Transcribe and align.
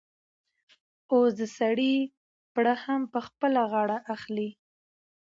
او 1.11 1.19
د 1.37 1.39
سړي 1.57 1.93
پړه 2.53 2.73
هم 2.83 3.01
په 3.13 3.19
خپله 3.27 3.61
غاړه 3.71 3.97
اخلي. 4.15 4.49